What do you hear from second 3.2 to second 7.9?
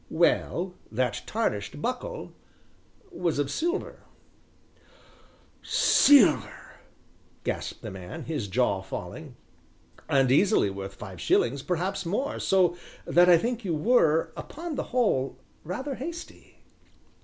of silver" "Silver!" gasped